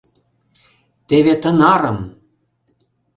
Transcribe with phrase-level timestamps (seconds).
[1.07, 1.99] Теве тынарым!